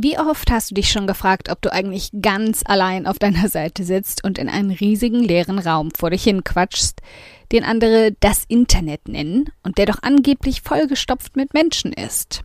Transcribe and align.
Wie 0.00 0.16
oft 0.16 0.48
hast 0.52 0.70
du 0.70 0.76
dich 0.76 0.92
schon 0.92 1.08
gefragt, 1.08 1.50
ob 1.50 1.60
du 1.60 1.72
eigentlich 1.72 2.10
ganz 2.22 2.62
allein 2.64 3.04
auf 3.08 3.18
deiner 3.18 3.48
Seite 3.48 3.82
sitzt 3.82 4.22
und 4.22 4.38
in 4.38 4.48
einen 4.48 4.70
riesigen 4.70 5.24
leeren 5.24 5.58
Raum 5.58 5.90
vor 5.90 6.10
dich 6.10 6.22
hin 6.22 6.44
quatschst, 6.44 7.00
den 7.50 7.64
andere 7.64 8.12
das 8.20 8.44
Internet 8.46 9.08
nennen 9.08 9.50
und 9.64 9.76
der 9.76 9.86
doch 9.86 10.00
angeblich 10.02 10.62
vollgestopft 10.62 11.34
mit 11.34 11.52
Menschen 11.52 11.92
ist? 11.92 12.44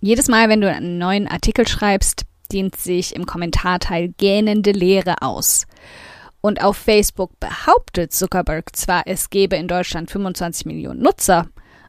Jedes 0.00 0.28
Mal, 0.28 0.48
wenn 0.48 0.60
du 0.60 0.70
einen 0.70 0.96
neuen 0.96 1.26
Artikel 1.26 1.66
schreibst, 1.66 2.22
dehnt 2.52 2.76
sich 2.76 3.16
im 3.16 3.26
Kommentarteil 3.26 4.14
gähnende 4.16 4.70
Leere 4.70 5.22
aus. 5.22 5.66
Und 6.40 6.62
auf 6.62 6.76
Facebook 6.76 7.32
behauptet 7.40 8.12
Zuckerberg 8.12 8.76
zwar, 8.76 9.02
es 9.06 9.30
gebe 9.30 9.56
in 9.56 9.66
Deutschland 9.66 10.08
25 10.08 10.66
Millionen 10.66 11.02
Nutzer, 11.02 11.48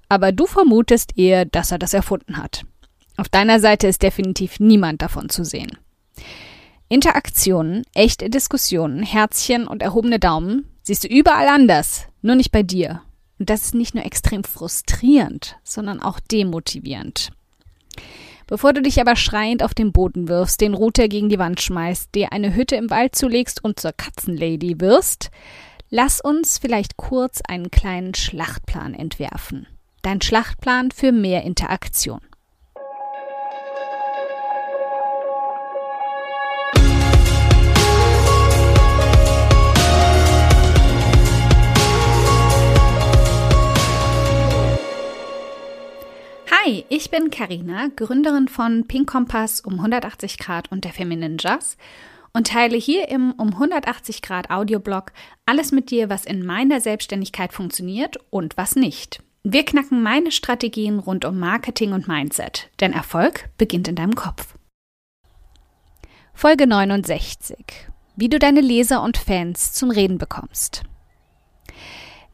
aber 0.09 0.31
du 0.31 0.47
vermutest 0.47 1.15
eher, 1.19 1.45
dass 1.45 1.71
er 1.71 1.77
das 1.77 1.93
erfunden 1.93 2.37
hat. 2.37 2.63
Auf 3.17 3.29
deiner 3.29 3.59
Seite 3.59 3.87
ist 3.87 4.03
definitiv 4.03 4.59
niemand 4.59 5.01
davon 5.01 5.29
zu 5.29 5.43
sehen. 5.43 5.71
Interaktionen, 6.87 7.83
echte 7.93 8.29
Diskussionen, 8.29 9.03
Herzchen 9.03 9.67
und 9.67 9.81
erhobene 9.81 10.19
Daumen 10.19 10.65
siehst 10.83 11.03
du 11.03 11.07
überall 11.07 11.47
anders, 11.47 12.07
nur 12.21 12.35
nicht 12.35 12.51
bei 12.51 12.63
dir. 12.63 13.01
Und 13.39 13.49
das 13.49 13.63
ist 13.63 13.75
nicht 13.75 13.93
nur 13.93 14.05
extrem 14.05 14.43
frustrierend, 14.43 15.57
sondern 15.63 16.01
auch 16.01 16.19
demotivierend. 16.19 17.31
Bevor 18.47 18.71
du 18.71 18.81
dich 18.81 19.01
aber 19.01 19.17
schreiend 19.17 19.61
auf 19.61 19.73
den 19.73 19.91
Boden 19.91 20.29
wirfst, 20.29 20.61
den 20.61 20.73
Router 20.73 21.09
gegen 21.09 21.27
die 21.27 21.39
Wand 21.39 21.59
schmeißt, 21.59 22.15
dir 22.15 22.31
eine 22.31 22.55
Hütte 22.55 22.77
im 22.77 22.89
Wald 22.89 23.15
zulegst 23.15 23.63
und 23.63 23.79
zur 23.79 23.91
Katzenlady 23.91 24.79
wirst, 24.79 25.31
lass 25.89 26.21
uns 26.21 26.57
vielleicht 26.57 26.95
kurz 26.95 27.41
einen 27.45 27.71
kleinen 27.71 28.13
Schlachtplan 28.13 28.93
entwerfen. 28.93 29.67
Dein 30.01 30.21
Schlachtplan 30.21 30.91
für 30.91 31.11
mehr 31.11 31.43
Interaktion. 31.43 32.21
Hi, 46.67 46.83
ich 46.89 47.09
bin 47.11 47.29
Karina, 47.31 47.87
Gründerin 47.95 48.49
von 48.49 48.87
Pink 48.87 49.09
Kompass 49.09 49.61
um 49.61 49.75
180 49.75 50.37
Grad 50.37 50.69
und 50.69 50.83
der 50.83 50.91
Feminine 50.91 51.37
Jazz 51.39 51.77
und 52.33 52.47
teile 52.47 52.75
hier 52.75 53.07
im 53.07 53.31
um 53.31 53.53
180 53.53 54.21
Grad 54.21 54.49
Audioblog 54.49 55.13
alles 55.45 55.71
mit 55.71 55.91
dir, 55.91 56.09
was 56.09 56.25
in 56.25 56.45
meiner 56.45 56.81
Selbstständigkeit 56.81 57.53
funktioniert 57.53 58.17
und 58.31 58.57
was 58.57 58.75
nicht. 58.75 59.23
Wir 59.43 59.63
knacken 59.63 60.03
meine 60.03 60.29
Strategien 60.33 60.99
rund 60.99 61.23
um 61.23 61.39
Marketing 61.39 61.93
und 61.93 62.09
Mindset, 62.09 62.69
denn 62.81 62.91
Erfolg 62.91 63.49
beginnt 63.57 63.87
in 63.87 63.95
deinem 63.95 64.15
Kopf. 64.15 64.55
Folge 66.33 66.67
69. 66.67 67.57
Wie 68.17 68.27
du 68.27 68.39
deine 68.39 68.59
Leser 68.59 69.01
und 69.03 69.15
Fans 69.15 69.71
zum 69.71 69.89
Reden 69.89 70.17
bekommst. 70.17 70.83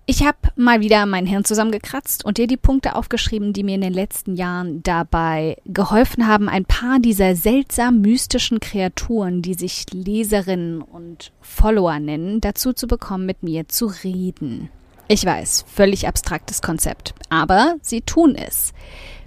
Ich 0.05 0.25
habe 0.25 0.37
mal 0.57 0.81
wieder 0.81 1.05
mein 1.05 1.25
Hirn 1.25 1.45
zusammengekratzt 1.45 2.25
und 2.25 2.37
dir 2.37 2.45
die 2.45 2.57
Punkte 2.57 2.95
aufgeschrieben, 2.95 3.53
die 3.53 3.63
mir 3.63 3.75
in 3.75 3.81
den 3.81 3.93
letzten 3.93 4.35
Jahren 4.35 4.83
dabei 4.83 5.55
geholfen 5.65 6.27
haben, 6.27 6.49
ein 6.49 6.65
paar 6.65 6.99
dieser 6.99 7.37
seltsam 7.37 8.01
mystischen 8.01 8.59
Kreaturen, 8.59 9.41
die 9.41 9.53
sich 9.53 9.85
Leserinnen 9.93 10.81
und 10.81 11.31
Follower 11.39 11.99
nennen, 11.99 12.41
dazu 12.41 12.73
zu 12.73 12.85
bekommen, 12.85 13.25
mit 13.25 13.43
mir 13.43 13.69
zu 13.69 13.85
reden. 14.03 14.69
Ich 15.07 15.25
weiß, 15.25 15.63
völlig 15.67 16.05
abstraktes 16.05 16.61
Konzept, 16.61 17.13
aber 17.29 17.75
sie 17.81 18.01
tun 18.01 18.35
es, 18.35 18.73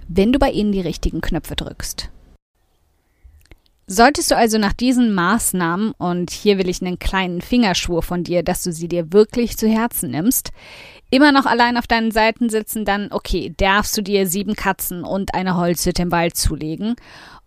wenn 0.07 0.31
du 0.31 0.37
bei 0.37 0.51
ihnen 0.51 0.73
die 0.73 0.81
richtigen 0.81 1.21
Knöpfe 1.21 1.55
drückst. 1.55 2.11
Solltest 3.89 4.31
du 4.31 4.35
also 4.35 4.57
nach 4.57 4.73
diesen 4.73 5.13
Maßnahmen, 5.13 5.93
und 5.97 6.29
hier 6.31 6.57
will 6.57 6.67
ich 6.67 6.81
einen 6.81 6.99
kleinen 6.99 7.39
Fingerschwur 7.39 8.03
von 8.03 8.25
dir, 8.25 8.43
dass 8.43 8.61
du 8.63 8.73
sie 8.73 8.89
dir 8.89 9.13
wirklich 9.13 9.55
zu 9.55 9.65
Herzen 9.65 10.11
nimmst, 10.11 10.51
immer 11.09 11.31
noch 11.31 11.45
allein 11.45 11.77
auf 11.77 11.87
deinen 11.87 12.11
Seiten 12.11 12.49
sitzen, 12.49 12.83
dann 12.83 13.13
okay, 13.13 13.53
darfst 13.55 13.95
du 13.95 14.01
dir 14.01 14.27
sieben 14.27 14.55
Katzen 14.57 15.05
und 15.05 15.33
eine 15.33 15.55
Holzhütte 15.55 16.01
im 16.01 16.11
Wald 16.11 16.35
zulegen 16.35 16.95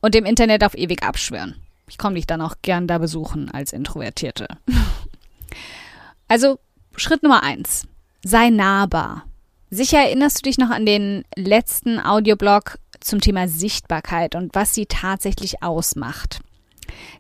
und 0.01 0.15
im 0.15 0.25
Internet 0.25 0.65
auf 0.65 0.75
ewig 0.75 1.03
abschwören. 1.03 1.57
Ich 1.91 1.99
komme 1.99 2.15
dich 2.15 2.27
dann 2.27 2.41
auch 2.41 2.55
gern 2.63 2.87
da 2.87 2.97
besuchen 2.97 3.51
als 3.51 3.75
Introvertierte. 3.75 4.49
also 6.29 6.59
Schritt 6.97 7.23
Nummer 7.23 7.43
eins. 7.43 7.87
Sei 8.25 8.49
nahbar. 8.49 9.25
Sicher 9.71 9.99
erinnerst 9.99 10.39
du 10.39 10.43
dich 10.49 10.57
noch 10.57 10.71
an 10.71 10.87
den 10.87 11.25
letzten 11.37 12.01
Audioblog 12.01 12.79
zum 13.01 13.21
Thema 13.21 13.49
Sichtbarkeit 13.49 14.35
und 14.35 14.55
was 14.55 14.75
sie 14.75 14.87
tatsächlich 14.87 15.63
ausmacht. 15.63 16.41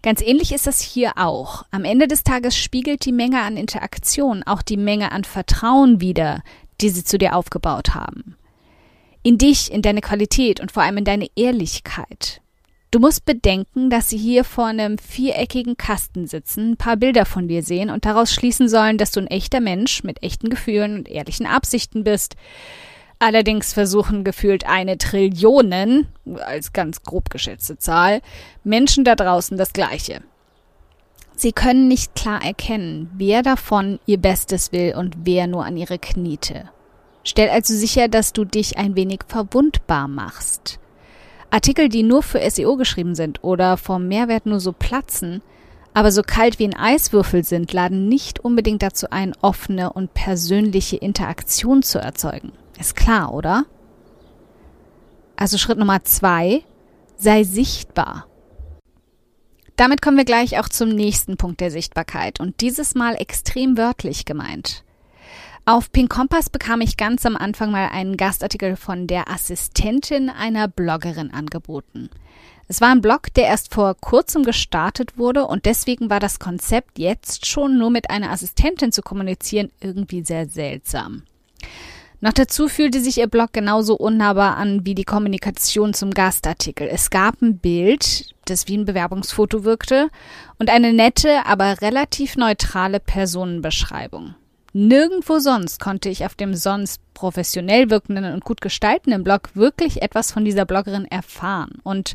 Ganz 0.02 0.20
ähnlich 0.20 0.52
ist 0.52 0.66
das 0.66 0.80
hier 0.80 1.12
auch. 1.16 1.64
Am 1.70 1.84
Ende 1.84 2.08
des 2.08 2.24
Tages 2.24 2.56
spiegelt 2.56 3.04
die 3.04 3.12
Menge 3.12 3.40
an 3.42 3.56
Interaktion 3.56 4.42
auch 4.42 4.62
die 4.62 4.76
Menge 4.76 5.12
an 5.12 5.24
Vertrauen 5.24 6.00
wider, 6.00 6.42
die 6.80 6.90
sie 6.90 7.04
zu 7.04 7.18
dir 7.18 7.36
aufgebaut 7.36 7.94
haben. 7.94 8.36
In 9.22 9.38
dich, 9.38 9.70
in 9.70 9.82
deine 9.82 10.00
Qualität 10.00 10.60
und 10.60 10.72
vor 10.72 10.82
allem 10.82 10.98
in 10.98 11.04
deine 11.04 11.28
Ehrlichkeit. 11.36 12.40
Du 12.90 12.98
musst 12.98 13.24
bedenken, 13.24 13.88
dass 13.88 14.08
sie 14.08 14.16
hier 14.16 14.42
vor 14.42 14.66
einem 14.66 14.98
viereckigen 14.98 15.76
Kasten 15.76 16.26
sitzen, 16.26 16.72
ein 16.72 16.76
paar 16.76 16.96
Bilder 16.96 17.24
von 17.24 17.46
dir 17.46 17.62
sehen 17.62 17.88
und 17.88 18.04
daraus 18.04 18.32
schließen 18.32 18.68
sollen, 18.68 18.98
dass 18.98 19.12
du 19.12 19.20
ein 19.20 19.28
echter 19.28 19.60
Mensch 19.60 20.02
mit 20.02 20.22
echten 20.24 20.50
Gefühlen 20.50 20.96
und 20.96 21.08
ehrlichen 21.08 21.46
Absichten 21.46 22.02
bist, 22.02 22.34
Allerdings 23.22 23.74
versuchen 23.74 24.24
gefühlt 24.24 24.66
eine 24.66 24.96
Trillionen, 24.96 26.08
als 26.36 26.72
ganz 26.72 27.02
grob 27.02 27.28
geschätzte 27.28 27.76
Zahl, 27.76 28.22
Menschen 28.64 29.04
da 29.04 29.14
draußen 29.14 29.58
das 29.58 29.74
Gleiche. 29.74 30.22
Sie 31.36 31.52
können 31.52 31.86
nicht 31.86 32.14
klar 32.14 32.42
erkennen, 32.42 33.10
wer 33.14 33.42
davon 33.42 34.00
ihr 34.06 34.16
Bestes 34.16 34.72
will 34.72 34.94
und 34.96 35.16
wer 35.24 35.46
nur 35.46 35.66
an 35.66 35.76
ihre 35.76 35.98
Kniete. 35.98 36.70
Stell 37.22 37.50
also 37.50 37.74
sicher, 37.74 38.08
dass 38.08 38.32
du 38.32 38.46
dich 38.46 38.78
ein 38.78 38.96
wenig 38.96 39.20
verwundbar 39.28 40.08
machst. 40.08 40.78
Artikel, 41.50 41.90
die 41.90 42.02
nur 42.02 42.22
für 42.22 42.40
SEO 42.50 42.76
geschrieben 42.76 43.14
sind 43.14 43.44
oder 43.44 43.76
vom 43.76 44.08
Mehrwert 44.08 44.46
nur 44.46 44.60
so 44.60 44.72
platzen, 44.72 45.42
aber 45.92 46.10
so 46.10 46.22
kalt 46.22 46.58
wie 46.58 46.64
ein 46.64 46.76
Eiswürfel 46.76 47.44
sind, 47.44 47.70
laden 47.74 48.08
nicht 48.08 48.40
unbedingt 48.40 48.82
dazu 48.82 49.08
ein, 49.10 49.34
offene 49.42 49.92
und 49.92 50.14
persönliche 50.14 50.96
Interaktion 50.96 51.82
zu 51.82 51.98
erzeugen. 51.98 52.52
Ist 52.80 52.96
klar, 52.96 53.34
oder? 53.34 53.66
Also 55.36 55.58
Schritt 55.58 55.78
Nummer 55.78 56.02
zwei, 56.02 56.64
sei 57.18 57.44
sichtbar. 57.44 58.26
Damit 59.76 60.00
kommen 60.00 60.16
wir 60.16 60.24
gleich 60.24 60.58
auch 60.58 60.68
zum 60.68 60.88
nächsten 60.88 61.36
Punkt 61.36 61.60
der 61.60 61.70
Sichtbarkeit 61.70 62.40
und 62.40 62.62
dieses 62.62 62.94
Mal 62.94 63.16
extrem 63.16 63.76
wörtlich 63.76 64.24
gemeint. 64.24 64.82
Auf 65.66 65.92
Pink 65.92 66.10
Kompass 66.10 66.48
bekam 66.48 66.80
ich 66.80 66.96
ganz 66.96 67.26
am 67.26 67.36
Anfang 67.36 67.70
mal 67.70 67.90
einen 67.90 68.16
Gastartikel 68.16 68.76
von 68.76 69.06
der 69.06 69.30
Assistentin 69.30 70.30
einer 70.30 70.66
Bloggerin 70.66 71.32
angeboten. 71.32 72.08
Es 72.66 72.80
war 72.80 72.88
ein 72.88 73.02
Blog, 73.02 73.34
der 73.34 73.44
erst 73.44 73.74
vor 73.74 73.94
kurzem 73.94 74.42
gestartet 74.42 75.18
wurde 75.18 75.44
und 75.46 75.66
deswegen 75.66 76.08
war 76.08 76.18
das 76.18 76.38
Konzept 76.38 76.98
jetzt 76.98 77.44
schon 77.44 77.76
nur 77.76 77.90
mit 77.90 78.08
einer 78.08 78.30
Assistentin 78.30 78.90
zu 78.90 79.02
kommunizieren 79.02 79.70
irgendwie 79.80 80.24
sehr 80.24 80.48
seltsam. 80.48 81.24
Noch 82.22 82.32
dazu 82.34 82.68
fühlte 82.68 83.00
sich 83.00 83.18
ihr 83.18 83.28
Blog 83.28 83.52
genauso 83.52 83.96
unnahbar 83.96 84.58
an 84.58 84.84
wie 84.84 84.94
die 84.94 85.04
Kommunikation 85.04 85.94
zum 85.94 86.10
Gastartikel. 86.10 86.86
Es 86.86 87.08
gab 87.08 87.40
ein 87.40 87.58
Bild, 87.58 88.34
das 88.44 88.68
wie 88.68 88.76
ein 88.76 88.84
Bewerbungsfoto 88.84 89.64
wirkte, 89.64 90.10
und 90.58 90.68
eine 90.68 90.92
nette, 90.92 91.46
aber 91.46 91.80
relativ 91.80 92.36
neutrale 92.36 93.00
Personenbeschreibung. 93.00 94.34
Nirgendwo 94.72 95.38
sonst 95.38 95.80
konnte 95.80 96.10
ich 96.10 96.24
auf 96.26 96.34
dem 96.34 96.54
sonst 96.54 97.00
professionell 97.14 97.90
wirkenden 97.90 98.32
und 98.32 98.44
gut 98.44 98.60
gestaltenden 98.60 99.24
Blog 99.24 99.50
wirklich 99.54 100.02
etwas 100.02 100.30
von 100.30 100.44
dieser 100.44 100.64
Bloggerin 100.64 101.06
erfahren 101.06 101.78
und 101.82 102.14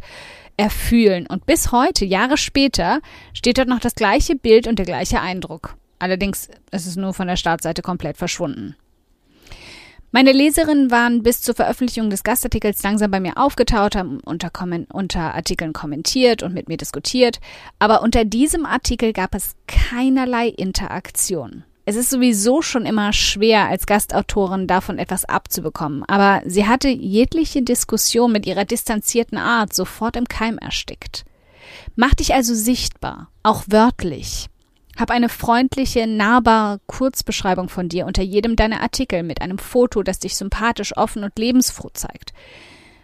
erfühlen. 0.56 1.26
Und 1.28 1.48
bis 1.48 1.72
heute, 1.72 2.06
Jahre 2.06 2.38
später, 2.38 3.02
steht 3.34 3.58
dort 3.58 3.68
noch 3.68 3.80
das 3.80 3.96
gleiche 3.96 4.36
Bild 4.36 4.68
und 4.68 4.78
der 4.78 4.86
gleiche 4.86 5.20
Eindruck. 5.20 5.76
Allerdings 6.00 6.48
ist 6.72 6.86
es 6.86 6.96
nur 6.96 7.14
von 7.14 7.28
der 7.28 7.36
Startseite 7.36 7.82
komplett 7.82 8.18
verschwunden. 8.18 8.76
Meine 10.16 10.32
Leserinnen 10.32 10.92
waren 10.92 11.24
bis 11.24 11.42
zur 11.42 11.56
Veröffentlichung 11.56 12.10
des 12.10 12.24
Gastartikels 12.24 12.82
langsam 12.84 13.12
bei 13.12 13.20
mir 13.20 13.36
aufgetaucht, 13.36 13.98
haben 13.98 14.22
unter, 14.22 14.50
unter 14.94 15.36
Artikeln 15.36 15.74
kommentiert 15.74 16.42
und 16.42 16.54
mit 16.54 16.70
mir 16.70 16.78
diskutiert, 16.78 17.42
aber 17.80 18.02
unter 18.02 18.24
diesem 18.24 18.66
Artikel 18.66 19.12
gab 19.12 19.36
es 19.36 19.58
keinerlei 19.68 20.48
Interaktion. 20.48 21.66
Es 21.84 21.98
ist 21.98 22.12
sowieso 22.12 22.62
schon 22.62 22.86
immer 22.86 23.12
schwer, 23.12 23.68
als 23.68 23.88
Gastautorin 23.88 24.68
davon 24.68 25.00
etwas 25.00 25.26
abzubekommen, 25.26 26.06
aber 26.08 26.42
sie 26.46 26.66
hatte 26.66 26.88
jegliche 26.88 27.62
Diskussion 27.62 28.32
mit 28.32 28.46
ihrer 28.46 28.64
distanzierten 28.64 29.38
Art 29.38 29.74
sofort 29.74 30.16
im 30.16 30.30
Keim 30.30 30.58
erstickt. 30.58 31.26
Mach 31.98 32.14
dich 32.14 32.34
also 32.34 32.56
sichtbar, 32.56 33.32
auch 33.44 33.66
wörtlich. 33.68 34.48
Hab 34.98 35.12
eine 35.12 35.30
freundliche, 35.30 36.08
nahbare 36.08 36.80
Kurzbeschreibung 36.88 37.68
von 37.68 37.90
dir 37.90 38.06
unter 38.06 38.24
jedem 38.24 38.56
deiner 38.56 38.82
Artikel 38.82 39.24
mit 39.24 39.42
einem 39.42 39.58
Foto, 39.58 40.04
das 40.04 40.20
dich 40.20 40.36
sympathisch, 40.36 40.96
offen 40.96 41.24
und 41.24 41.38
lebensfroh 41.38 41.90
zeigt. 41.94 42.34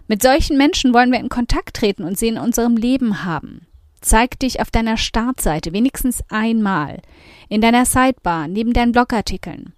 Mit 0.08 0.22
solchen 0.22 0.58
Menschen 0.58 0.94
wollen 0.94 1.12
wir 1.12 1.20
in 1.20 1.30
Kontakt 1.30 1.76
treten 1.76 2.04
und 2.04 2.18
sie 2.18 2.30
in 2.30 2.38
unserem 2.38 2.78
Leben 2.78 3.24
haben. 3.24 3.68
Zeig 4.02 4.40
dich 4.40 4.60
auf 4.60 4.72
deiner 4.72 4.98
Startseite 4.98 5.74
wenigstens 5.74 6.24
einmal, 6.30 7.02
in 7.50 7.62
deiner 7.62 7.86
Sidebar, 7.86 8.48
neben 8.48 8.74
deinen 8.74 8.94
Blogartikeln. 8.94 9.74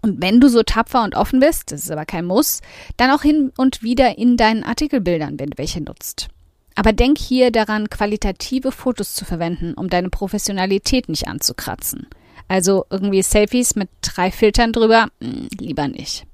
Und 0.00 0.20
wenn 0.20 0.40
du 0.40 0.48
so 0.48 0.62
tapfer 0.62 1.02
und 1.02 1.14
offen 1.14 1.40
bist, 1.40 1.72
das 1.72 1.84
ist 1.84 1.90
aber 1.90 2.04
kein 2.04 2.24
Muss, 2.24 2.60
dann 2.96 3.10
auch 3.10 3.22
hin 3.22 3.52
und 3.56 3.82
wieder 3.82 4.18
in 4.18 4.36
deinen 4.36 4.64
Artikelbildern, 4.64 5.38
wenn 5.38 5.50
du 5.50 5.58
welche 5.58 5.80
nutzt. 5.80 6.28
Aber 6.74 6.92
denk 6.92 7.18
hier 7.18 7.50
daran, 7.50 7.90
qualitative 7.90 8.72
Fotos 8.72 9.14
zu 9.14 9.24
verwenden, 9.24 9.74
um 9.74 9.88
deine 9.88 10.10
Professionalität 10.10 11.08
nicht 11.08 11.28
anzukratzen. 11.28 12.06
Also 12.48 12.84
irgendwie 12.90 13.22
Selfies 13.22 13.76
mit 13.76 13.88
drei 14.00 14.30
Filtern 14.30 14.72
drüber, 14.72 15.08
hm, 15.20 15.48
lieber 15.58 15.88
nicht. 15.88 16.26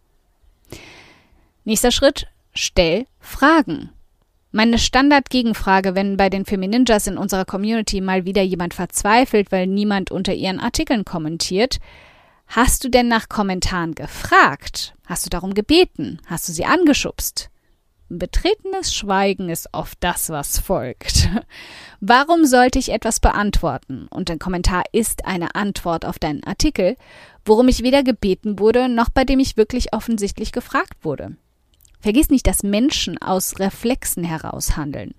Nächster 1.64 1.90
Schritt, 1.90 2.26
stell 2.54 3.06
Fragen. 3.20 3.90
Meine 4.50 4.78
Standard-Gegenfrage, 4.78 5.94
wenn 5.94 6.16
bei 6.16 6.30
den 6.30 6.46
Femininjas 6.46 7.06
in 7.06 7.18
unserer 7.18 7.44
Community 7.44 8.00
mal 8.00 8.24
wieder 8.24 8.42
jemand 8.42 8.72
verzweifelt, 8.72 9.52
weil 9.52 9.66
niemand 9.66 10.10
unter 10.10 10.32
ihren 10.32 10.58
Artikeln 10.58 11.04
kommentiert, 11.04 11.78
hast 12.46 12.82
du 12.82 12.88
denn 12.88 13.08
nach 13.08 13.28
Kommentaren 13.28 13.94
gefragt? 13.94 14.94
Hast 15.06 15.26
du 15.26 15.30
darum 15.30 15.52
gebeten? 15.52 16.20
Hast 16.26 16.48
du 16.48 16.52
sie 16.52 16.64
angeschubst? 16.64 17.50
Betretenes 18.10 18.94
Schweigen 18.94 19.50
ist 19.50 19.68
oft 19.72 19.98
das, 20.00 20.30
was 20.30 20.58
folgt. 20.58 21.28
Warum 22.00 22.46
sollte 22.46 22.78
ich 22.78 22.90
etwas 22.90 23.20
beantworten? 23.20 24.06
Und 24.08 24.30
ein 24.30 24.38
Kommentar 24.38 24.84
ist 24.92 25.26
eine 25.26 25.54
Antwort 25.54 26.06
auf 26.06 26.18
deinen 26.18 26.42
Artikel, 26.44 26.96
worum 27.44 27.68
ich 27.68 27.82
weder 27.82 28.02
gebeten 28.02 28.58
wurde, 28.58 28.88
noch 28.88 29.10
bei 29.10 29.24
dem 29.24 29.40
ich 29.40 29.58
wirklich 29.58 29.92
offensichtlich 29.92 30.52
gefragt 30.52 31.04
wurde. 31.04 31.36
Vergiss 32.00 32.30
nicht, 32.30 32.46
dass 32.46 32.62
Menschen 32.62 33.20
aus 33.20 33.58
Reflexen 33.58 34.24
heraus 34.24 34.76
handeln. 34.76 35.14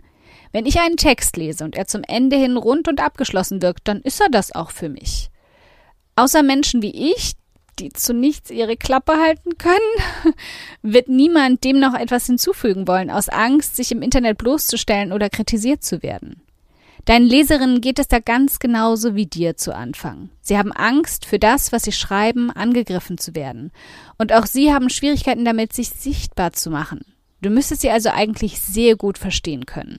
Wenn 0.52 0.66
ich 0.66 0.80
einen 0.80 0.98
Text 0.98 1.38
lese 1.38 1.64
und 1.64 1.76
er 1.76 1.86
zum 1.86 2.02
Ende 2.04 2.38
hin 2.38 2.58
rund 2.58 2.88
und 2.88 3.02
abgeschlossen 3.02 3.62
wirkt, 3.62 3.88
dann 3.88 4.02
ist 4.02 4.20
er 4.20 4.30
das 4.30 4.56
auch 4.56 4.72
für 4.72 4.90
mich. 4.90 5.30
Außer 6.16 6.42
Menschen 6.42 6.82
wie 6.82 7.14
ich, 7.14 7.34
die 7.80 7.90
zu 7.90 8.14
nichts 8.14 8.52
ihre 8.52 8.78
Klappe 8.78 9.14
halten 9.14 9.58
können, 9.58 10.34
wird 10.82 11.10
niemand 11.10 11.64
dem 11.64 11.80
noch 11.80 11.94
etwas 11.94 12.26
hinzufügen 12.26 12.88
wollen, 12.88 13.10
aus 13.10 13.30
Angst, 13.30 13.76
sich 13.76 13.92
im 13.92 14.02
Internet 14.02 14.38
bloßzustellen 14.38 15.12
oder 15.12 15.30
kritisiert 15.30 15.84
zu 15.84 16.04
werden. 16.04 16.42
Deinen 17.06 17.26
Leserinnen 17.26 17.82
geht 17.82 17.98
es 17.98 18.08
da 18.08 18.20
ganz 18.20 18.60
genauso 18.60 19.16
wie 19.16 19.26
dir 19.26 19.58
zu 19.58 19.74
Anfang. 19.74 20.30
Sie 20.42 20.58
haben 20.58 20.72
Angst, 20.72 21.26
für 21.26 21.40
das, 21.40 21.72
was 21.72 21.84
sie 21.84 21.92
schreiben, 21.92 22.52
angegriffen 22.52 23.18
zu 23.18 23.34
werden. 23.34 23.72
Und 24.18 24.34
auch 24.34 24.46
sie 24.46 24.74
haben 24.74 24.90
Schwierigkeiten 24.90 25.46
damit, 25.46 25.74
sich 25.74 25.90
sichtbar 25.90 26.54
zu 26.54 26.70
machen. 26.70 27.02
Du 27.42 27.50
müsstest 27.50 27.82
sie 27.82 27.90
also 27.90 28.10
eigentlich 28.10 28.60
sehr 28.60 28.96
gut 28.96 29.18
verstehen 29.18 29.66
können. 29.66 29.98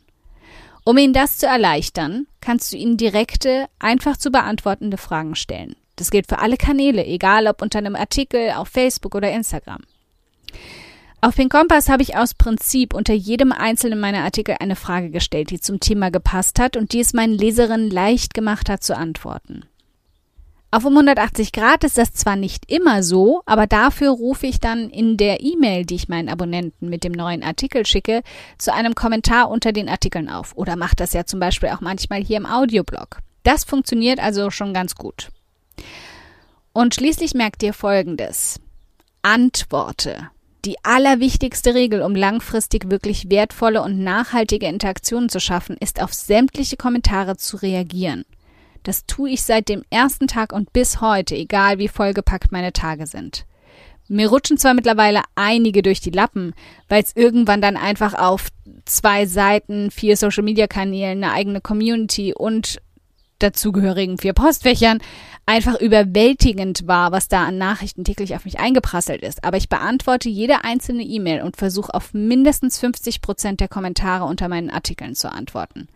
Um 0.85 0.99
ihnen 0.99 1.13
das 1.13 1.39
zu 1.39 1.47
erleichtern, 1.47 2.27
kannst 2.41 2.73
du 2.73 2.77
ihnen 2.77 2.97
direkte, 2.97 3.67
einfach 3.79 4.17
zu 4.17 4.31
beantwortende 4.31 4.97
Fragen 4.97 5.35
stellen. 5.35 5.77
Das 6.01 6.11
gilt 6.11 6.29
für 6.29 6.39
alle 6.39 6.57
Kanäle, 6.57 7.05
egal 7.05 7.47
ob 7.47 7.61
unter 7.61 7.77
einem 7.77 7.95
Artikel 7.95 8.53
auf 8.53 8.69
Facebook 8.69 9.15
oder 9.15 9.31
Instagram. 9.31 9.83
Auf 11.21 11.37
Pink 11.37 11.53
Kompass 11.53 11.91
habe 11.91 12.03
ich 12.03 12.17
aus 12.17 12.33
Prinzip 12.33 12.95
unter 12.95 13.13
jedem 13.13 13.53
einzelnen 13.53 14.01
meiner 14.01 14.25
Artikel 14.25 14.57
eine 14.61 14.77
Frage 14.77 15.11
gestellt, 15.11 15.51
die 15.51 15.61
zum 15.61 15.79
Thema 15.79 16.11
gepasst 16.11 16.59
hat 16.59 16.79
und 16.79 16.95
die 16.95 17.01
es 17.01 17.13
meinen 17.13 17.35
Leserinnen 17.35 17.91
leicht 17.91 18.33
gemacht 18.33 18.71
hat 18.71 18.83
zu 18.83 18.97
antworten. 18.97 19.67
Auf 20.71 20.87
um 20.87 20.95
180 20.95 21.53
Grad 21.53 21.85
ist 21.85 21.99
das 21.99 22.15
zwar 22.15 22.37
nicht 22.37 22.73
immer 22.73 23.03
so, 23.03 23.43
aber 23.45 23.67
dafür 23.67 24.09
rufe 24.09 24.47
ich 24.47 24.59
dann 24.59 24.89
in 24.89 25.19
der 25.19 25.43
E-Mail, 25.43 25.85
die 25.85 25.97
ich 25.97 26.09
meinen 26.09 26.31
Abonnenten 26.31 26.89
mit 26.89 27.05
dem 27.05 27.13
neuen 27.13 27.43
Artikel 27.43 27.85
schicke, 27.85 28.23
zu 28.57 28.73
einem 28.73 28.95
Kommentar 28.95 29.51
unter 29.51 29.73
den 29.73 29.91
Artikeln 29.91 30.31
auf 30.31 30.57
oder 30.57 30.77
mache 30.77 30.97
das 30.97 31.13
ja 31.13 31.27
zum 31.27 31.41
Beispiel 31.41 31.69
auch 31.69 31.83
manchmal 31.83 32.23
hier 32.23 32.39
im 32.39 32.47
Audioblog. 32.47 33.19
Das 33.43 33.65
funktioniert 33.65 34.19
also 34.19 34.51
schon 34.51 34.73
ganz 34.73 34.95
gut. 34.95 35.29
Und 36.73 36.95
schließlich 36.95 37.35
merkt 37.35 37.63
ihr 37.63 37.73
Folgendes. 37.73 38.61
Antworte. 39.23 40.31
Die 40.65 40.77
allerwichtigste 40.85 41.75
Regel, 41.75 42.03
um 42.03 42.15
langfristig 42.15 42.91
wirklich 42.91 43.31
wertvolle 43.31 43.83
und 43.83 43.99
nachhaltige 43.99 44.67
Interaktionen 44.67 45.29
zu 45.29 45.41
schaffen, 45.41 45.77
ist 45.79 46.03
auf 46.03 46.13
sämtliche 46.13 46.77
Kommentare 46.77 47.37
zu 47.37 47.57
reagieren. 47.57 48.25
Das 48.83 49.05
tue 49.07 49.31
ich 49.31 49.43
seit 49.43 49.69
dem 49.69 49.83
ersten 49.91 50.27
Tag 50.27 50.53
und 50.53 50.73
bis 50.73 51.01
heute, 51.01 51.35
egal 51.35 51.79
wie 51.79 51.89
vollgepackt 51.89 52.53
meine 52.53 52.73
Tage 52.73 53.07
sind. 53.07 53.47
Mir 54.09 54.29
rutschen 54.29 54.59
zwar 54.59 54.75
mittlerweile 54.75 55.23
einige 55.35 55.83
durch 55.83 56.01
die 56.01 56.11
Lappen, 56.11 56.53
weil 56.89 57.03
es 57.03 57.15
irgendwann 57.15 57.63
dann 57.63 57.77
einfach 57.77 58.15
auf 58.15 58.49
zwei 58.85 59.27
Seiten, 59.27 59.91
vier 59.91 60.17
Social-Media-Kanälen, 60.17 61.23
eine 61.23 61.33
eigene 61.33 61.61
Community 61.61 62.35
und 62.35 62.81
dazugehörigen 63.43 64.19
vier 64.19 64.33
Postfächern 64.33 65.01
einfach 65.47 65.81
überwältigend 65.81 66.87
war, 66.87 67.11
was 67.13 67.29
da 67.29 67.45
an 67.45 67.59
Nachrichten 67.59 68.05
täglich 68.05 68.37
auf 68.37 68.45
mich 68.45 68.61
eingeprasselt 68.61 69.23
ist. 69.23 69.43
Aber 69.43 69.57
ich 69.57 69.69
beantworte 69.69 70.29
jede 70.29 70.65
einzelne 70.65 71.03
E-Mail 71.03 71.43
und 71.43 71.57
versuche 71.57 71.93
auf 71.93 72.15
mindestens 72.15 72.79
50 72.79 73.21
Prozent 73.21 73.61
der 73.61 73.69
Kommentare 73.69 74.25
unter 74.25 74.49
meinen 74.49 74.71
Artikeln 74.71 75.15
zu 75.15 75.31
antworten. 75.31 75.89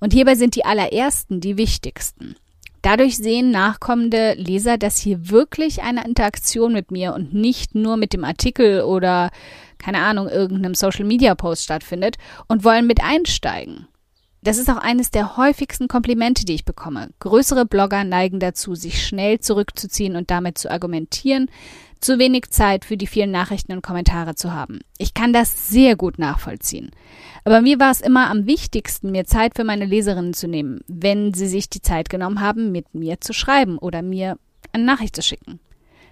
Und 0.00 0.12
hierbei 0.12 0.34
sind 0.34 0.56
die 0.56 0.64
allerersten 0.64 1.40
die 1.40 1.56
wichtigsten. 1.56 2.36
Dadurch 2.82 3.16
sehen 3.16 3.50
nachkommende 3.50 4.34
Leser, 4.34 4.78
dass 4.78 4.98
hier 4.98 5.28
wirklich 5.28 5.82
eine 5.82 6.04
Interaktion 6.04 6.72
mit 6.72 6.90
mir 6.90 7.14
und 7.14 7.34
nicht 7.34 7.74
nur 7.74 7.96
mit 7.96 8.12
dem 8.12 8.24
Artikel 8.24 8.82
oder 8.82 9.30
keine 9.78 10.02
Ahnung, 10.02 10.28
irgendeinem 10.28 10.74
Social 10.74 11.04
Media 11.04 11.34
Post 11.34 11.64
stattfindet 11.64 12.16
und 12.48 12.64
wollen 12.64 12.86
mit 12.86 13.02
einsteigen. 13.02 13.88
Das 14.46 14.58
ist 14.58 14.70
auch 14.70 14.76
eines 14.76 15.10
der 15.10 15.36
häufigsten 15.36 15.88
Komplimente, 15.88 16.44
die 16.44 16.54
ich 16.54 16.64
bekomme. 16.64 17.08
Größere 17.18 17.66
Blogger 17.66 18.04
neigen 18.04 18.38
dazu, 18.38 18.76
sich 18.76 19.04
schnell 19.04 19.40
zurückzuziehen 19.40 20.14
und 20.14 20.30
damit 20.30 20.56
zu 20.56 20.70
argumentieren, 20.70 21.50
zu 22.00 22.20
wenig 22.20 22.50
Zeit 22.50 22.84
für 22.84 22.96
die 22.96 23.08
vielen 23.08 23.32
Nachrichten 23.32 23.72
und 23.72 23.82
Kommentare 23.82 24.36
zu 24.36 24.52
haben. 24.52 24.82
Ich 24.98 25.14
kann 25.14 25.32
das 25.32 25.68
sehr 25.68 25.96
gut 25.96 26.20
nachvollziehen. 26.20 26.92
Aber 27.42 27.60
mir 27.60 27.80
war 27.80 27.90
es 27.90 28.00
immer 28.00 28.30
am 28.30 28.46
wichtigsten, 28.46 29.10
mir 29.10 29.24
Zeit 29.24 29.56
für 29.56 29.64
meine 29.64 29.84
Leserinnen 29.84 30.32
zu 30.32 30.46
nehmen, 30.46 30.78
wenn 30.86 31.34
sie 31.34 31.48
sich 31.48 31.68
die 31.68 31.82
Zeit 31.82 32.08
genommen 32.08 32.40
haben, 32.40 32.70
mit 32.70 32.94
mir 32.94 33.20
zu 33.20 33.32
schreiben 33.32 33.78
oder 33.78 34.00
mir 34.00 34.38
eine 34.70 34.84
Nachricht 34.84 35.16
zu 35.16 35.22
schicken. 35.22 35.58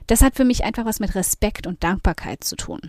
Das 0.09 0.23
hat 0.23 0.35
für 0.35 0.45
mich 0.45 0.65
einfach 0.65 0.87
was 0.87 0.99
mit 0.99 1.15
Respekt 1.15 1.69
und 1.69 1.85
Dankbarkeit 1.85 2.43
zu 2.43 2.57
tun. 2.57 2.81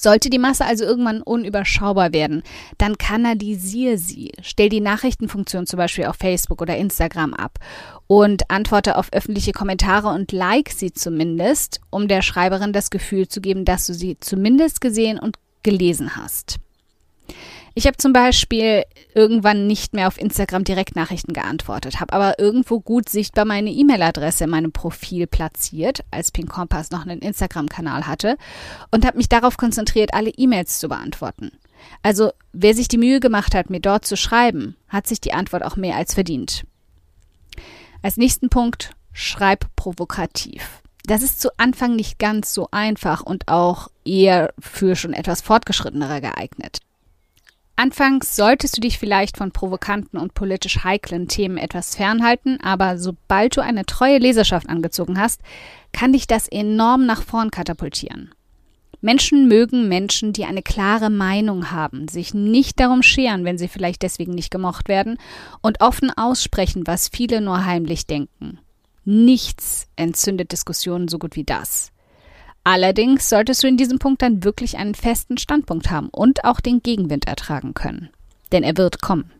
Sollte 0.00 0.30
die 0.30 0.38
Masse 0.38 0.64
also 0.64 0.84
irgendwann 0.84 1.22
unüberschaubar 1.22 2.12
werden, 2.12 2.44
dann 2.78 2.98
kanalisiere 2.98 3.98
sie. 3.98 4.30
Stell 4.42 4.68
die 4.68 4.80
Nachrichtenfunktion 4.80 5.66
zum 5.66 5.76
Beispiel 5.76 6.04
auf 6.04 6.14
Facebook 6.14 6.62
oder 6.62 6.76
Instagram 6.76 7.34
ab 7.34 7.58
und 8.06 8.48
antworte 8.48 8.96
auf 8.96 9.12
öffentliche 9.12 9.50
Kommentare 9.50 10.10
und 10.10 10.30
like 10.30 10.70
sie 10.70 10.92
zumindest, 10.92 11.80
um 11.90 12.06
der 12.06 12.22
Schreiberin 12.22 12.72
das 12.72 12.90
Gefühl 12.90 13.26
zu 13.26 13.40
geben, 13.40 13.64
dass 13.64 13.88
du 13.88 13.92
sie 13.92 14.16
zumindest 14.20 14.80
gesehen 14.80 15.18
und 15.18 15.36
gelesen 15.64 16.14
hast. 16.14 16.60
Ich 17.78 17.86
habe 17.86 17.96
zum 17.96 18.12
Beispiel 18.12 18.82
irgendwann 19.14 19.68
nicht 19.68 19.94
mehr 19.94 20.08
auf 20.08 20.18
Instagram 20.18 20.64
Direktnachrichten 20.64 21.32
geantwortet, 21.32 22.00
habe 22.00 22.12
aber 22.12 22.40
irgendwo 22.40 22.80
gut 22.80 23.08
sichtbar 23.08 23.44
meine 23.44 23.70
E-Mail-Adresse 23.70 24.42
in 24.42 24.50
meinem 24.50 24.72
Profil 24.72 25.28
platziert, 25.28 26.00
als 26.10 26.32
Pink 26.32 26.50
Kompass 26.50 26.90
noch 26.90 27.06
einen 27.06 27.20
Instagram-Kanal 27.20 28.08
hatte, 28.08 28.36
und 28.90 29.06
habe 29.06 29.16
mich 29.16 29.28
darauf 29.28 29.56
konzentriert, 29.56 30.12
alle 30.12 30.30
E-Mails 30.30 30.80
zu 30.80 30.88
beantworten. 30.88 31.52
Also 32.02 32.32
wer 32.52 32.74
sich 32.74 32.88
die 32.88 32.98
Mühe 32.98 33.20
gemacht 33.20 33.54
hat, 33.54 33.70
mir 33.70 33.78
dort 33.78 34.04
zu 34.04 34.16
schreiben, 34.16 34.74
hat 34.88 35.06
sich 35.06 35.20
die 35.20 35.32
Antwort 35.32 35.64
auch 35.64 35.76
mehr 35.76 35.94
als 35.94 36.14
verdient. 36.14 36.64
Als 38.02 38.16
nächsten 38.16 38.48
Punkt, 38.48 38.90
schreib 39.12 39.66
provokativ. 39.76 40.82
Das 41.04 41.22
ist 41.22 41.40
zu 41.40 41.50
Anfang 41.58 41.94
nicht 41.94 42.18
ganz 42.18 42.52
so 42.52 42.66
einfach 42.72 43.22
und 43.22 43.46
auch 43.46 43.86
eher 44.04 44.52
für 44.58 44.96
schon 44.96 45.12
etwas 45.12 45.42
fortgeschrittenere 45.42 46.20
geeignet. 46.20 46.80
Anfangs 47.78 48.34
solltest 48.34 48.76
du 48.76 48.80
dich 48.80 48.98
vielleicht 48.98 49.36
von 49.36 49.52
provokanten 49.52 50.18
und 50.18 50.34
politisch 50.34 50.82
heiklen 50.82 51.28
Themen 51.28 51.56
etwas 51.56 51.94
fernhalten, 51.94 52.58
aber 52.60 52.98
sobald 52.98 53.56
du 53.56 53.60
eine 53.60 53.86
treue 53.86 54.18
Leserschaft 54.18 54.68
angezogen 54.68 55.20
hast, 55.20 55.42
kann 55.92 56.12
dich 56.12 56.26
das 56.26 56.48
enorm 56.48 57.06
nach 57.06 57.22
vorn 57.22 57.52
katapultieren. 57.52 58.34
Menschen 59.00 59.46
mögen 59.46 59.86
Menschen, 59.86 60.32
die 60.32 60.44
eine 60.44 60.62
klare 60.62 61.08
Meinung 61.08 61.70
haben, 61.70 62.08
sich 62.08 62.34
nicht 62.34 62.80
darum 62.80 63.04
scheren, 63.04 63.44
wenn 63.44 63.58
sie 63.58 63.68
vielleicht 63.68 64.02
deswegen 64.02 64.34
nicht 64.34 64.50
gemocht 64.50 64.88
werden 64.88 65.16
und 65.62 65.80
offen 65.80 66.10
aussprechen, 66.10 66.84
was 66.84 67.06
viele 67.06 67.40
nur 67.40 67.64
heimlich 67.64 68.08
denken. 68.08 68.58
Nichts 69.04 69.86
entzündet 69.94 70.50
Diskussionen 70.50 71.06
so 71.06 71.20
gut 71.20 71.36
wie 71.36 71.44
das. 71.44 71.92
Allerdings 72.70 73.30
solltest 73.30 73.62
du 73.62 73.66
in 73.66 73.78
diesem 73.78 73.98
Punkt 73.98 74.20
dann 74.20 74.44
wirklich 74.44 74.76
einen 74.76 74.94
festen 74.94 75.38
Standpunkt 75.38 75.90
haben 75.90 76.10
und 76.10 76.44
auch 76.44 76.60
den 76.60 76.82
Gegenwind 76.82 77.26
ertragen 77.26 77.72
können. 77.72 78.10
Denn 78.52 78.62
er 78.62 78.76
wird 78.76 79.00
kommen. 79.00 79.32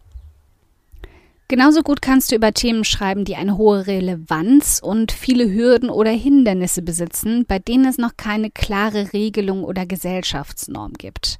Genauso 1.46 1.82
gut 1.82 2.00
kannst 2.00 2.32
du 2.32 2.36
über 2.36 2.54
Themen 2.54 2.84
schreiben, 2.84 3.26
die 3.26 3.36
eine 3.36 3.58
hohe 3.58 3.86
Relevanz 3.86 4.80
und 4.82 5.12
viele 5.12 5.52
Hürden 5.52 5.90
oder 5.90 6.10
Hindernisse 6.10 6.80
besitzen, 6.80 7.44
bei 7.46 7.58
denen 7.58 7.84
es 7.84 7.98
noch 7.98 8.16
keine 8.16 8.50
klare 8.50 9.12
Regelung 9.12 9.62
oder 9.62 9.84
Gesellschaftsnorm 9.84 10.94
gibt. 10.94 11.38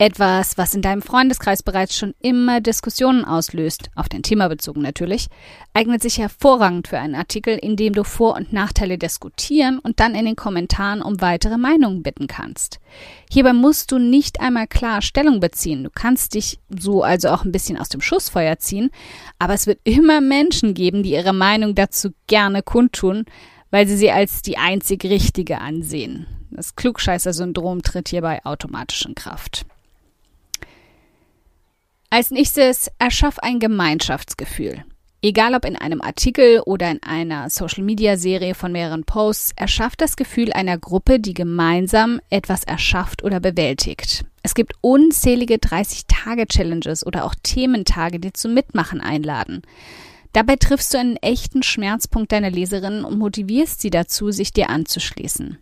Etwas, 0.00 0.56
was 0.56 0.76
in 0.76 0.82
deinem 0.82 1.02
Freundeskreis 1.02 1.64
bereits 1.64 1.98
schon 1.98 2.14
immer 2.20 2.60
Diskussionen 2.60 3.24
auslöst, 3.24 3.90
auf 3.96 4.08
dein 4.08 4.22
Thema 4.22 4.48
bezogen 4.48 4.80
natürlich, 4.80 5.26
eignet 5.74 6.02
sich 6.02 6.18
hervorragend 6.18 6.86
für 6.86 7.00
einen 7.00 7.16
Artikel, 7.16 7.58
in 7.58 7.74
dem 7.74 7.94
du 7.94 8.04
Vor- 8.04 8.36
und 8.36 8.52
Nachteile 8.52 8.96
diskutieren 8.96 9.80
und 9.80 9.98
dann 9.98 10.14
in 10.14 10.24
den 10.24 10.36
Kommentaren 10.36 11.02
um 11.02 11.20
weitere 11.20 11.58
Meinungen 11.58 12.04
bitten 12.04 12.28
kannst. 12.28 12.78
Hierbei 13.28 13.52
musst 13.52 13.90
du 13.90 13.98
nicht 13.98 14.38
einmal 14.38 14.68
klar 14.68 15.02
Stellung 15.02 15.40
beziehen. 15.40 15.82
Du 15.82 15.90
kannst 15.90 16.34
dich 16.34 16.60
so 16.68 17.02
also 17.02 17.30
auch 17.30 17.44
ein 17.44 17.50
bisschen 17.50 17.76
aus 17.76 17.88
dem 17.88 18.00
Schussfeuer 18.00 18.56
ziehen, 18.60 18.90
aber 19.40 19.54
es 19.54 19.66
wird 19.66 19.80
immer 19.82 20.20
Menschen 20.20 20.74
geben, 20.74 21.02
die 21.02 21.10
ihre 21.10 21.32
Meinung 21.32 21.74
dazu 21.74 22.10
gerne 22.28 22.62
kundtun, 22.62 23.24
weil 23.72 23.88
sie 23.88 23.96
sie 23.96 24.12
als 24.12 24.42
die 24.42 24.58
einzig 24.58 25.04
richtige 25.06 25.58
ansehen. 25.60 26.28
Das 26.52 26.76
Klugscheißer-Syndrom 26.76 27.82
tritt 27.82 28.10
hierbei 28.10 28.44
automatisch 28.44 29.04
in 29.04 29.16
Kraft. 29.16 29.66
Als 32.10 32.30
nächstes 32.30 32.90
erschaff 32.98 33.38
ein 33.38 33.58
Gemeinschaftsgefühl. 33.58 34.82
Egal 35.20 35.54
ob 35.54 35.66
in 35.66 35.76
einem 35.76 36.00
Artikel 36.00 36.60
oder 36.60 36.90
in 36.90 37.02
einer 37.02 37.50
Social-Media-Serie 37.50 38.54
von 38.54 38.72
mehreren 38.72 39.04
Posts, 39.04 39.52
erschafft 39.56 40.00
das 40.00 40.16
Gefühl 40.16 40.50
einer 40.54 40.78
Gruppe, 40.78 41.20
die 41.20 41.34
gemeinsam 41.34 42.20
etwas 42.30 42.64
erschafft 42.64 43.24
oder 43.24 43.40
bewältigt. 43.40 44.24
Es 44.42 44.54
gibt 44.54 44.72
unzählige 44.80 45.56
30-Tage-Challenges 45.56 47.04
oder 47.04 47.24
auch 47.26 47.34
Thementage, 47.42 48.20
die 48.20 48.32
zum 48.32 48.54
Mitmachen 48.54 49.02
einladen. 49.02 49.60
Dabei 50.32 50.56
triffst 50.56 50.94
du 50.94 50.98
einen 50.98 51.16
echten 51.16 51.62
Schmerzpunkt 51.62 52.32
deiner 52.32 52.50
Leserinnen 52.50 53.04
und 53.04 53.18
motivierst 53.18 53.82
sie 53.82 53.90
dazu, 53.90 54.30
sich 54.30 54.54
dir 54.54 54.70
anzuschließen. 54.70 55.58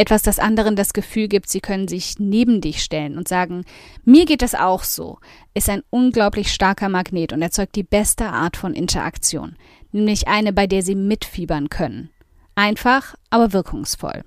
Etwas, 0.00 0.22
das 0.22 0.38
anderen 0.38 0.76
das 0.76 0.92
Gefühl 0.92 1.26
gibt, 1.26 1.48
sie 1.48 1.60
können 1.60 1.88
sich 1.88 2.20
neben 2.20 2.60
dich 2.60 2.84
stellen 2.84 3.18
und 3.18 3.26
sagen, 3.26 3.64
mir 4.04 4.26
geht 4.26 4.42
das 4.42 4.54
auch 4.54 4.84
so, 4.84 5.18
ist 5.54 5.68
ein 5.68 5.82
unglaublich 5.90 6.52
starker 6.52 6.88
Magnet 6.88 7.32
und 7.32 7.42
erzeugt 7.42 7.74
die 7.74 7.82
beste 7.82 8.26
Art 8.26 8.56
von 8.56 8.74
Interaktion, 8.74 9.56
nämlich 9.90 10.28
eine, 10.28 10.52
bei 10.52 10.68
der 10.68 10.82
sie 10.82 10.94
mitfiebern 10.94 11.68
können. 11.68 12.10
Einfach, 12.54 13.16
aber 13.28 13.52
wirkungsvoll. 13.52 14.22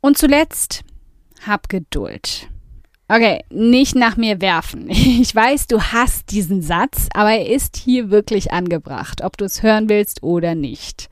Und 0.00 0.18
zuletzt, 0.18 0.82
hab 1.46 1.68
Geduld. 1.68 2.48
Okay, 3.14 3.44
nicht 3.50 3.94
nach 3.94 4.16
mir 4.16 4.40
werfen. 4.40 4.88
Ich 4.88 5.34
weiß, 5.34 5.66
du 5.66 5.82
hast 5.82 6.30
diesen 6.30 6.62
Satz, 6.62 7.10
aber 7.12 7.32
er 7.32 7.46
ist 7.46 7.76
hier 7.76 8.10
wirklich 8.10 8.52
angebracht, 8.52 9.22
ob 9.22 9.36
du 9.36 9.44
es 9.44 9.62
hören 9.62 9.90
willst 9.90 10.22
oder 10.22 10.54
nicht. 10.54 11.10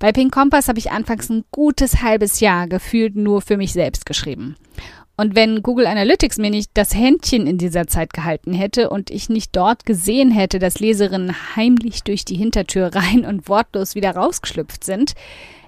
Bei 0.00 0.10
Pink 0.10 0.34
Compass 0.34 0.66
habe 0.66 0.80
ich 0.80 0.90
anfangs 0.90 1.30
ein 1.30 1.44
gutes 1.52 2.02
halbes 2.02 2.40
Jahr 2.40 2.66
gefühlt 2.66 3.14
nur 3.14 3.42
für 3.42 3.56
mich 3.56 3.72
selbst 3.72 4.06
geschrieben. 4.06 4.56
Und 5.16 5.36
wenn 5.36 5.62
Google 5.62 5.86
Analytics 5.86 6.38
mir 6.38 6.50
nicht 6.50 6.72
das 6.74 6.94
Händchen 6.94 7.46
in 7.46 7.58
dieser 7.58 7.86
Zeit 7.86 8.12
gehalten 8.12 8.52
hätte 8.52 8.90
und 8.90 9.10
ich 9.10 9.28
nicht 9.28 9.54
dort 9.54 9.86
gesehen 9.86 10.32
hätte, 10.32 10.58
dass 10.58 10.80
Leserinnen 10.80 11.32
heimlich 11.54 12.02
durch 12.02 12.24
die 12.24 12.36
Hintertür 12.36 12.86
rein 12.92 13.24
und 13.24 13.48
wortlos 13.48 13.94
wieder 13.94 14.16
rausgeschlüpft 14.16 14.82
sind, 14.82 15.14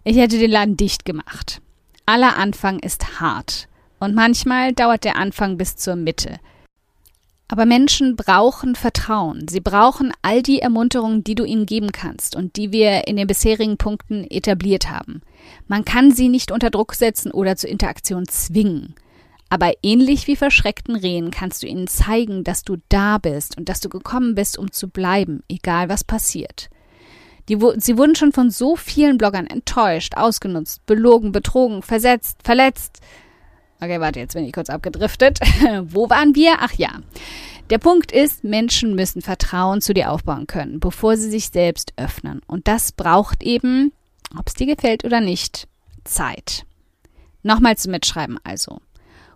ich 0.02 0.16
hätte 0.16 0.38
den 0.38 0.50
Laden 0.50 0.76
dicht 0.76 1.04
gemacht. 1.04 1.62
Aller 2.04 2.36
Anfang 2.36 2.80
ist 2.80 3.20
hart. 3.20 3.67
Und 3.98 4.14
manchmal 4.14 4.72
dauert 4.72 5.04
der 5.04 5.16
Anfang 5.16 5.56
bis 5.56 5.76
zur 5.76 5.96
Mitte. 5.96 6.38
Aber 7.48 7.64
Menschen 7.64 8.14
brauchen 8.14 8.74
Vertrauen. 8.74 9.48
Sie 9.48 9.60
brauchen 9.60 10.12
all 10.20 10.42
die 10.42 10.60
Ermunterungen, 10.60 11.24
die 11.24 11.34
du 11.34 11.44
ihnen 11.44 11.64
geben 11.64 11.92
kannst 11.92 12.36
und 12.36 12.56
die 12.56 12.72
wir 12.72 13.08
in 13.08 13.16
den 13.16 13.26
bisherigen 13.26 13.78
Punkten 13.78 14.24
etabliert 14.30 14.90
haben. 14.90 15.22
Man 15.66 15.86
kann 15.86 16.12
sie 16.12 16.28
nicht 16.28 16.52
unter 16.52 16.68
Druck 16.70 16.94
setzen 16.94 17.32
oder 17.32 17.56
zur 17.56 17.70
Interaktion 17.70 18.28
zwingen. 18.28 18.94
Aber 19.48 19.72
ähnlich 19.82 20.26
wie 20.26 20.36
verschreckten 20.36 20.94
Rehen 20.94 21.30
kannst 21.30 21.62
du 21.62 21.66
ihnen 21.66 21.86
zeigen, 21.86 22.44
dass 22.44 22.64
du 22.64 22.76
da 22.90 23.16
bist 23.16 23.56
und 23.56 23.70
dass 23.70 23.80
du 23.80 23.88
gekommen 23.88 24.34
bist, 24.34 24.58
um 24.58 24.70
zu 24.70 24.88
bleiben, 24.88 25.42
egal 25.48 25.88
was 25.88 26.04
passiert. 26.04 26.68
Die, 27.48 27.58
sie 27.78 27.96
wurden 27.96 28.14
schon 28.14 28.32
von 28.32 28.50
so 28.50 28.76
vielen 28.76 29.16
Bloggern 29.16 29.46
enttäuscht, 29.46 30.16
ausgenutzt, 30.16 30.84
belogen, 30.84 31.32
betrogen, 31.32 31.80
versetzt, 31.80 32.40
verletzt. 32.44 33.00
Okay, 33.80 34.00
warte, 34.00 34.18
jetzt 34.18 34.34
bin 34.34 34.44
ich 34.44 34.52
kurz 34.52 34.70
abgedriftet. 34.70 35.38
Wo 35.82 36.10
waren 36.10 36.34
wir? 36.34 36.56
Ach 36.60 36.72
ja. 36.72 36.90
Der 37.70 37.78
Punkt 37.78 38.12
ist, 38.12 38.44
Menschen 38.44 38.94
müssen 38.94 39.22
Vertrauen 39.22 39.80
zu 39.80 39.94
dir 39.94 40.10
aufbauen 40.10 40.46
können, 40.46 40.80
bevor 40.80 41.16
sie 41.16 41.30
sich 41.30 41.50
selbst 41.50 41.92
öffnen. 41.96 42.40
Und 42.46 42.66
das 42.66 42.92
braucht 42.92 43.42
eben, 43.42 43.92
ob 44.36 44.48
es 44.48 44.54
dir 44.54 44.66
gefällt 44.66 45.04
oder 45.04 45.20
nicht, 45.20 45.68
Zeit. 46.04 46.64
Nochmal 47.42 47.76
zum 47.76 47.92
Mitschreiben 47.92 48.38
also. 48.42 48.80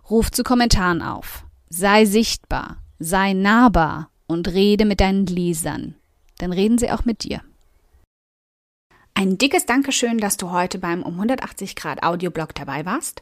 Ruf 0.09 0.31
zu 0.31 0.43
Kommentaren 0.43 1.01
auf. 1.01 1.45
Sei 1.69 2.05
sichtbar, 2.05 2.77
sei 2.99 3.33
nahbar 3.33 4.09
und 4.27 4.49
rede 4.49 4.85
mit 4.85 4.99
deinen 4.99 5.25
Lesern. 5.25 5.95
Dann 6.39 6.51
reden 6.51 6.77
sie 6.77 6.91
auch 6.91 7.05
mit 7.05 7.23
dir. 7.23 7.41
Ein 9.13 9.37
dickes 9.37 9.65
Dankeschön, 9.65 10.17
dass 10.17 10.37
du 10.37 10.51
heute 10.51 10.79
beim 10.79 11.03
um 11.03 11.13
180 11.13 11.75
Grad 11.75 12.03
Audioblog 12.03 12.55
dabei 12.55 12.85
warst. 12.85 13.21